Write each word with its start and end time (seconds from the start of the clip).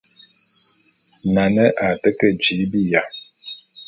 Nane 1.33 1.65
a 1.85 1.87
te 2.01 2.09
ke 2.17 2.27
jii 2.41 2.65
biya. 2.71 3.01